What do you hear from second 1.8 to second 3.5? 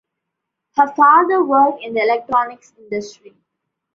in the electronics industry.